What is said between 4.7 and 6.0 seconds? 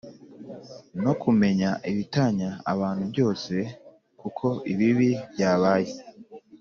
ibibi byabay